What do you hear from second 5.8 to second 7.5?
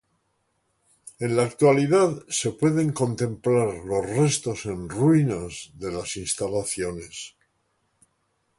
las instalaciones.